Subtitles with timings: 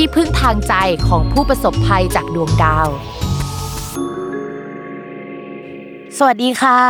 [0.00, 0.74] ที่พึ่งทางใจ
[1.08, 2.88] ของผู้ประสบภัยจากดวงดาว
[6.18, 6.80] สวัสดีค่ะ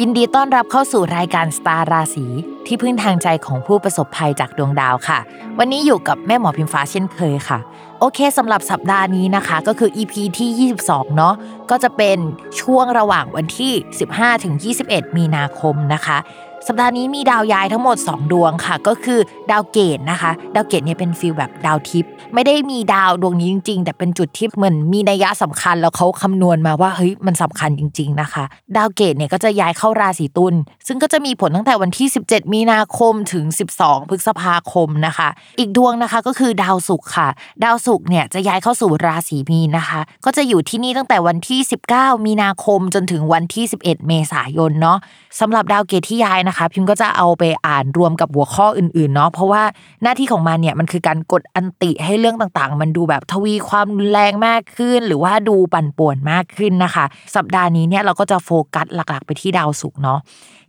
[0.00, 2.26] ยินดีต้อนรับเข้าสู่รายการสตาร์ราศี
[2.66, 5.18] ที่พึ่งทางใจของผู้ประสบภัยจากดวงดาวค่ะ
[5.58, 7.58] วันนี้อยู่กับแม่หมอพิมฟ้าเช่นเคยค่ะ
[8.00, 11.34] โอเคสำหรับสัปดาห์นี้นะคะ ก็คือ EP ที่ 22 เนาะ
[11.70, 12.18] ก็จะเป็น
[12.60, 13.72] ช่วงระหว่างวันที่
[14.08, 14.54] 15ถึง
[14.86, 16.18] 21 มีนาคมนะคะ
[16.66, 28.44] สัปดาห์นี้มีดาวย้ายทั้งหมด 2 ดวงค่ะ ก็คือดาวเกตุนะคะ ดาวเกตุเนี่ยเป็น feel แบบดาวทิพย์ไม่ได้มีดาวดวงนี้จริง ๆ แต่เป็นจุดที่เหมือนมีนัยยะสำคัญแล้วเขาคำนวณมาว่าเฮ้ยมันสำคัญจริง ๆนะคะ
[28.76, 30.54] ดาวเกตุเนี่ยก็จะย้ายเข้าราศีตุล
[30.86, 33.44] ซึ่งก็จะมีผลตั้งแต่วันที่ 17 มีนาคมถึง
[33.78, 37.28] 12 พฤษภาคมนะคะ อีกดวงนะคะก็คือดาวศุกร์ค่ะ
[37.64, 41.60] ดาวศุกร์เนี่ยจะย้ายเข้าสู่ราศีมีนนะคะ ก็จะอยู่ที่นี่ตั้งแต่วันที่
[41.92, 44.98] 19 มีนาคมจนถึงวันที่ 11 เมษายนเนาะ
[45.40, 49.62] สำหรับดาวเกตที่ย้ายนะคะ พิมก็จะเอาไปอ่านรวมกับหัวข้ออื่นๆเนาะเพราะว่า
[50.02, 57.04] หน้าที่ของมันเนี่ยมันคือการกดอันติให้เรื่องต่างๆ มันดูแบบทวีความรุนแรงมากขึ้น หรือว่าดูปั่นป่วนมากขึ้นนะคะ
[57.36, 60.20] สัปดาห์นี้เนี่ยเราก็จะโฟกัสหลักๆ ไปที่ดาวศุกร์เนาะ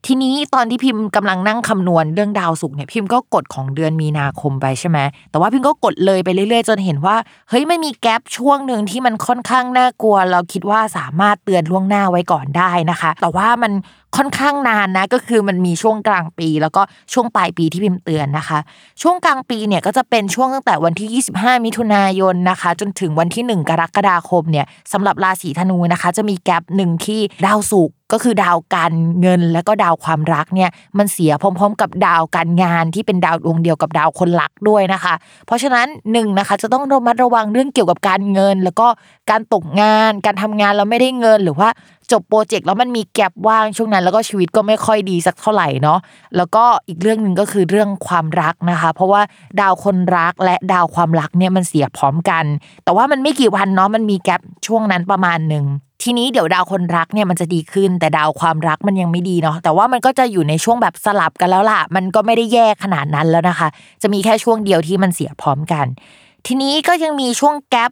[0.07, 4.97] ทีนี้ตอนที่พิมพ์กำลังนั่งคำนวณเรื่องดาวศุกร์เนี่ยพิมพ์ก็กดของเดือนมีนาคมไปใช่ไหม
[5.29, 7.15] แต่ว่าพิมพ์ก็กดเลยไปเรื่อยๆ จนเห็นว่า
[7.49, 13.71] เฮ้ยไม่มีแกลบช่วงหนึ่งที่มันค่อนข้างน่ากลัว เราคิดว่าสามารถเตือนล่วงหน้าไว้ก่อนได้นะคะ แต่ว่ามัน
[14.17, 16.81] ค่อนข้างนานนะก็คือมันมีช่วงกลางปี แล้วก็
[17.13, 18.59] ช่วงปลายปีที่พิมพ์เตือนนะคะ
[19.01, 35.13] ช่วงกลางปีเนี่ยก็จะเป็นช่วงตั้งแต่วันที่ 25 มิถุนายนนะคะ จนถึงวันที่ 1 กรกฎาคมเนี่ยสำหรับราศีธนูนะคะ จะมีแกลบหนึ่งที่ดาวศุกร์ก็คือดาวการเงินและก็ดาวความรักเนี่ยมันเสียพร้อม ๆ กับดาวการงานที่เป็นดาวดวงเดียวกับดาวคนรักด้วยนะคะ
[35.45, 38.87] เพราะฉะนั้นหนึ่งนะคะจะต้องระมัดระวังเรื่องเกี่ยวกับการเงิน แล้วก็
[39.29, 41.69] การตกงาน การทำงานแล้วไม่ได้เงินหรือว่า
[42.13, 45.99] จบโปรเจกต์แล้วมันมีแกลบว่างช่วงนั้น แล้วก็ชีวิตก็ไม่ค่อยดีสักเท่าไหร่เนาะ
[46.37, 49.21] แล้วก็อีกเรื่องหนึ่งก็คือเรื่องความรักนะคะ เพราะว่า
[49.61, 52.45] ดาวคนรักและดาวความรักเนี่ยมันเสียพร้อมกัน
[52.83, 55.65] แต่ว่ามันไม่กี่วันเนาะมันมีแกลบช่วงนั้นประมาณหนึ่ง
[56.03, 63.67] ทีนี้เดี๋ยวดาวคนรักเนี่ยมันจะดีขึ้น แต่ดาวความรักมันยังไม่ดีเนาะแต่ว่ามันก็จะอยู่ในช่วงแบบสลับกันแล้วล่ะ มันก็ไม่ได้แย่ขนาดนั้นแล้วนะคะ
[64.01, 65.85] จะมีแค่ช่วงเดียวที่มันเสียพร้อมกัน
[66.47, 67.91] ทีนี้ก็ยังมีช่วงแกลบ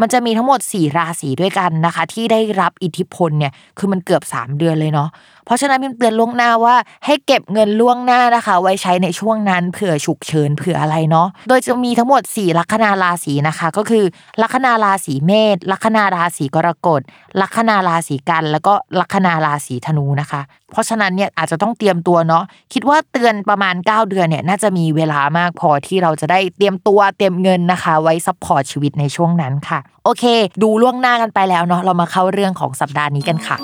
[0.00, 5.08] มันจะมีทั้งหมด 4 ราศีด้วยกันนะคะ ที่ได้รับอิทธิพลเนี่ยคือมันเกือบ 3 เดือนเลยเนาะ
[5.46, 6.76] เพราะฉะนั้นพิมเตือนล่วงหน้าว่า
[7.06, 14.04] ให้เก็บเงินล่วงหน้านะคะ ไว้ใช้ในช่วงนั้นเผื่อฉุกเฉินเผื่ออะไรเนาะโดยจะมีทั้งหมด 4 ลัคนาราศีนะคะ ก็คือ
[14.42, 17.00] ลัคนาราศีเมษลัคนาราศีกรกฎ
[17.40, 20.40] ลัคนาราศีกันย์ แล้วก็ลัคนาราศีธนูนะคะ
[20.70, 30.24] เพราะฉะนั้นเนี่ยอาจจะต้องเตรียมตัวเนาะคิดว่าเตือนประมาณ 9 เดือนเนี่ยน่าจะมีเวลามากพอที่เราจะได้เตรียมตัวเตรียมเงินนะคะ ไว้ support ชีวิตในช่วงนั้นค่ะ โอเค
[30.62, 33.58] ดูล่วงหน้ากันไปแล้วเนาะเรามาเข้าเรื่องของสัปดาห์นี้กันค่ะ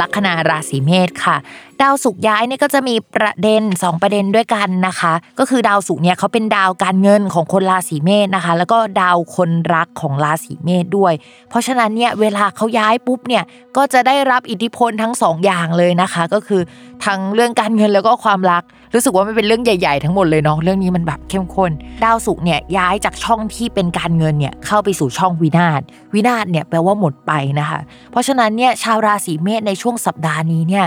[0.00, 1.36] ลัคนาราศีเมษค่ะ
[1.82, 11.12] ดาวศุกร์ย้ายเนี่ยก็จะมีประเด็น 2 ประเด็นด้วยกันนะคะ ก็คือดาวศุกร์เนี่ยเขาเป็นดาวการเงินของคนราศีเมษนะคะ แล้วก็ดาวคนรักของราศีเมษด้วย
[11.48, 13.44] เพราะฉะนั้นเนี่ยเวลาเขาย้ายปุ๊บเนี่ย
[13.76, 16.62] ก็จะได้รับอิทธิพลทั้ง2อย่างเลยนะคะ ก็คือ
[17.06, 18.62] ทั้งเรื่องการเงินแล้วก็ความรัก
[18.94, 21.70] รู้สึกว่ามันเป็นเรื่องใหญ่ ๆ ทั้งหมดเลยเนาะเรื่องนี้มันแบบเข้มข้น
[22.04, 25.82] ดาวศุกร์เนี่ยย้ายจากช่องที่เป็นการเงินเนี่ยเข้าไปสู่ช่องวินาศ
[26.14, 27.80] วินาศเนี่ยแปลว่าหมดไปนะคะ
[28.10, 30.84] เพราะฉะนั้นเนี่ยชาวราศีเมษในช่วงสัปดาห์นี้เนี่ย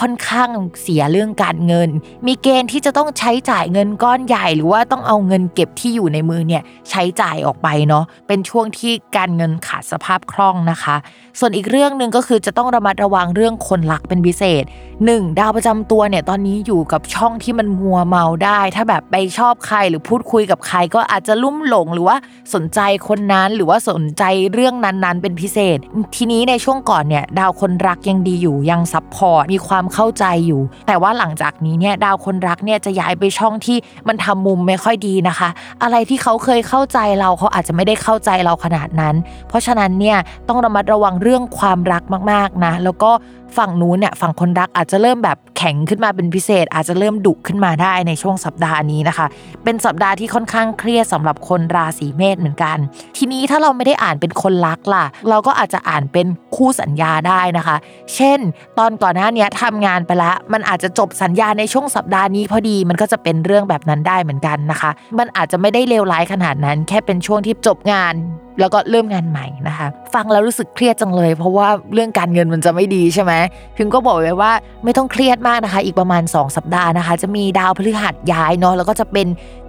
[0.00, 0.50] ค่อนข้าง
[0.80, 1.88] เสียเรื่องการเงิน
[2.26, 10.96] มีเกณฑ์ที่จะต้องใช้จ่ายเงินก้อนใหญ่ หรือว่าต้องเอาเงินเก็บที่อยู่ในมือเนี่ยใช้จ่ายออกไปเนาะเป็นช่วงที่การเงินขาดสภาพคล่องนะคะ
[11.38, 14.64] ส่วนอีกเรื่องหนึ่งก็คือจะต้องระมัดระวังเรื่องคนรักเป็นพิเศษ
[15.00, 15.38] 1.
[15.38, 22.16] ดาวประจำตัวเนี่ยตอนนี้อยู่กับช่องที่มันมัวเมาได้ ถ้าแบบไปชอบใครหรือพูดคุยกับใครก็อาจจะลุ่มหลงหรือว่า
[22.54, 25.78] สนใจคนนั้นหรือว่าสนใจเรื่องนั้นๆ เป็นพิเศษ
[26.16, 33.76] ทีนี้ในช่วงก่อนเนี่ยดาวคนรักยังดีอยู่ยังซับพอร์ตมีความเข้าใจอยู่ แต่ว่าหลังจากนี้เนี่ยดาวคนรักเนี่ยจะย้ายไปช่องที่
[34.08, 35.48] มันทำมุมไม่ค่อยดีนะคะ
[35.82, 39.14] อะไรที่เขาเคยเข้าใจเราเขาอาจจะไม่ได้เข้าใจเราขนาดนั้น
[39.48, 42.02] เพราะฉะนั้นเนี่ยต้องระมัดระวังเรื่องความรัก
[42.32, 43.10] มากๆนะแล้วก็
[43.58, 49.26] ฝั่งนู้นเนี่ยฝั่งคนรักอาจจะเริ่มแบบแข็งขึ้นมาเป็นพิเศษ อาจจะเริ่มดุขึ้นมาได้ในช่วงสัปดาห์นี้นะคะ
[49.64, 52.78] เป็นสัปดาห์ที่ค่อนข้างเครียดสำหรับคนราศีเมษเหมือนกัน
[53.16, 57.76] ทีนี้ถ้าเราไม่ได้อ่านเป็นคนรักล่ะ เราก็อาจจะอ่านเป็นคู่สัญญาได้นะคะ
[58.14, 58.38] เช่น
[58.78, 68.14] ตอนก่อนหน้านี้ทำงานไปล้วมันอาจจะจบสัญญาในช่วงสัปดาห์นี้พอดีมันก็จะเป็นเรื่องแบบนั้นได้เหมือนกันนะคะ มันอาจจะไม่ได้เลวร้ายขนาดนั้น แค่เป็นช่วงที่จบงาน
[68.60, 73.32] แล้วก็เริ่มงานใหม่นะคะ ฟังแล้วรู้สึกเครียดจังเลย เพราะว่าเรื่องการเงินมันจะไม่ดีใช่ไหม
[73.76, 74.52] พิมก็บอกไว้ว่า
[74.84, 79.26] ไม่ต้องเครียดมากนะคะ อีกประมาณ 2 สัปดาห์นะคะ จะมีดาวพฤหัสย้ายเนาะแล้วก็จะเป็น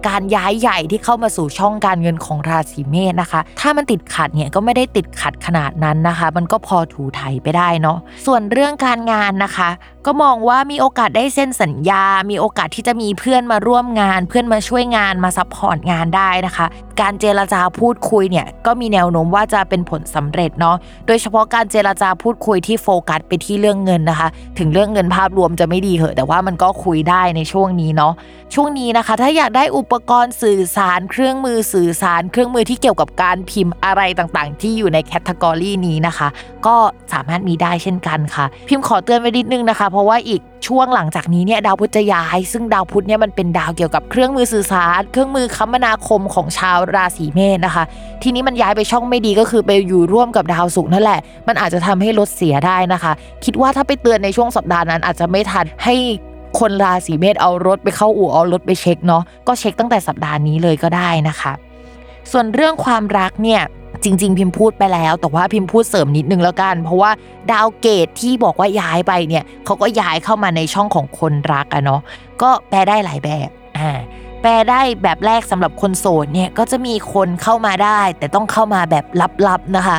[0.08, 9.68] การย้ายใหญ่ที่เข้ามาสู่ช่องการเงินของราศีเมษนะคะ ถ้ามันติดขัดเนี่ยก็ไม่ได้ติดขัดขนาดนั้นนะคะ มันก็พอถูไถไปได้เนาะส่วนเรื่องการงานนะคะ
[10.06, 16.66] ก็มองว่ามีโอกาสได้เซ็นสัญญา มีโอกาสที่จะมีเพื่อนมาร่วมงาน เพื่อนมาช่วยงานมา support งานได้นะคะ
[17.00, 20.76] การเจรจาพูดคุยเนี่ยก็มีแนวโน้มว่าจะเป็นผลสำเร็จเนาะ
[21.06, 28.12] โดยเฉพาะการเจรจาพูดคุยที่โฟกัสไปที่เรื่องเงินนะคะ ถึงเรื่องเงินภาพรวมจะไม่ดีเหอะ แต่ว่ามันก็คุยได้ในช่วงนี้เนาะ
[28.54, 36.28] ช่วงนี้นะคะ ถ้าอยากได้อุปกรณ์สื่อสาร เครื่องมือสื่อสาร เครื่องมือที่เกี่ยวกับการพิมพ์อะไรต่างๆ ที่อยู่ในแคตตากรีนี้นะคะ
[36.66, 36.76] ก็
[37.12, 47.84] สามารถมีได้เช่นกันค่ะ พิมพ์ขอเตือนไว้นิดนึงนะคะเพราะว่าอีกช่วงหลังจากนี้เนี่ยดาวพุธจะย้าย ซึ่งดาวพุธเนี่ยมันเป็นดาวเกี่ยวกับเครื่องมือสื่อสาร เครื่องมือคมนาคมของชาวราศีเมษนะคะ
[48.22, 53.12] ทีนี้มันย้ายไปช่องไม่ดีก็คือไปอยู่ร่วมกับดาวศุกร์นั่นแหละ มันอาจจะทำให้รถเสียได้นะคะ
[53.44, 55.94] คิดว่าถ้าไปเตือนในช่วงสัปดาห์นั้นอาจจะไม่ทันให้
[56.60, 61.52] คนราศีเมษเอารถไปเข้าอู่เอารถไปเช็คเนาะก็เช็คตั้งแต่สัปดาห์นี้เลยก็ได้นะคะ
[62.32, 63.62] ส่วนเรื่องความรักเนี่ย
[64.06, 67.10] จริง ๆ พิมพ์พูดไปแล้ว แต่ว่าพิมพ์พูดเสริมนิดนึงแล้วกัน เพราะว่า
[67.52, 72.00] ดาวเกตที่บอกว่าย้ายไปเนี่ยเขาก็ย้ายเข้ามาในช่องของคนรักอะเนาะ
[72.42, 73.90] ก็แปลได้หลายแบบอ่า
[74.42, 79.04] แปลได้แบบแรกสำหรับคนโสดเนี่ยก็จะมีคนเข้ามาได้ แต่ต้องเข้ามาแบบ
[79.48, 79.98] ลับๆนะคะ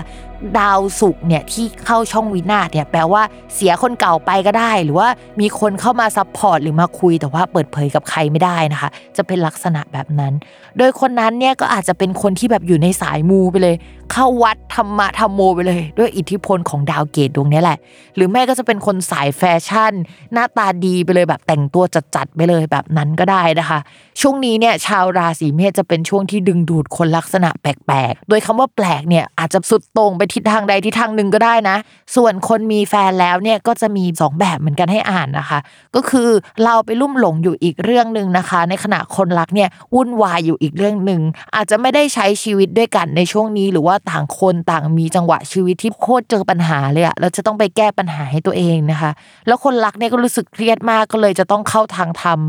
[0.59, 3.21] ดาวศุกร์เนี่ยที่เข้าช่องวินาศเนี่ยแปลว่า
[3.55, 10.33] เสียคนเก่าไปก็ได้ หรือว่ามีคนเข้ามา support หรือมาคุยแต่ว่าเปิดเผยกับใครไม่ได้นะคะ จะเป็นลักษณะแบบนั้น
[10.77, 13.75] โดยคนนั้นเนี่ยก็อาจจะเป็นคนที่แบบอยู่ในสายมูไปเลย
[14.11, 17.77] เข้าวัดธรรมะธรรมโมไปเลย ด้วยอิทธิพลของดาวเกตุดวงนี้แหละ
[18.15, 19.93] หรือไม่ก็จะเป็นคนสายแฟชั่น
[20.33, 21.83] หน้าตาดีไปเลยแบบแต่งตัว
[22.15, 23.79] จัดๆไปเลยแบบนั้นก็ได้นะคะ
[24.21, 31.77] ช่วงนี้เนี่ยชาวราศีเมษจะเป็นช่วงที่ดึงดูดคนลักษณะแปลกๆ โดยคำว่าแปลกเนี่ยอาจจะสุดตรงไปทิศทางใดทิศทางหนึ่งก็ได้นะ
[32.15, 35.59] ส่วนคนมีแฟนแล้วเนี่ยก็จะมี 2 แบบเหมือนกันให้อ่านนะคะ
[35.95, 36.29] ก็คือ
[36.63, 41.21] เราไปลุ่มหลงอยู่อีกเรื่องหนึ่งนะคะ ในขณะคนรักเนี่ยวุ่นวายอยู่อีกเรื่องหนึ่ง
[41.55, 49.11] อาจจะไม่ได้ใช้ชีวิตด้วยกันในช่วงนี้ หรือว่าต่างคนต่างมีจังหวะชีวิตที่โคตรเจอปัญหาเลยอะเราจะต้องไปแก้ปัญหาให้ตัวเองนะคะ
[49.47, 52.39] แล้วคนรักเนี่ยก็รู้สึกเครียดมากก็เลยจะต้องเข้าทางธรรม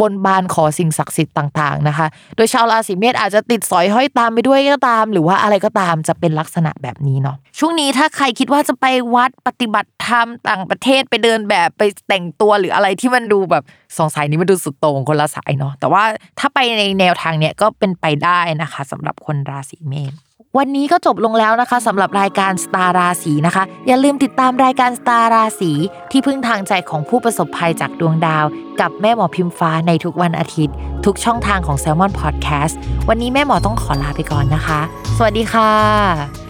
[0.00, 2.06] บนบานขอสิ่งศักดิ์สิทธิ์ต่างๆนะคะ
[2.36, 13.64] โดยชาวราศีเมษอาจจะติดสอยห้อยตามไปด้วยก็ตาม หรือว่าอะไรก็ตามจะเป็นลักษณะแบบนี้เนาะช่วงนี้ถ้าใครคิดว่าจะไปวัดปฏิบัติธรรมต่างประเทศไปเดินแบบไปแต่งตัวหรืออะไรที่มันดูแบบ
[13.96, 16.02] สองสายนี้มันดูสุดโต่งคนละสายเนาะแต่ว่า
[16.38, 20.12] ถ้าไปในแนวทางเนี้ยก็เป็นไปได้นะคะสำหรับคนราศีเมษ
[20.58, 25.72] วันนี้ก็จบลงแล้วนะคะสำหรับรายการสตาราสีนะคะ อย่าลืมติดตามรายการสตาราสี
[26.10, 28.44] ที่พึ่งทางใจของผู้ประสบภัยจากดวงดาว
[28.80, 32.74] กับแม่หมอพิมฟ้าในทุกวันอาทิตย์ ทุกช่องทางของ s ซ l m o n Podcast
[33.08, 34.80] วันนี้แม่หมอต้องขอลาไปก่อนนะคะ
[35.16, 36.45] สวัสดีค่ะ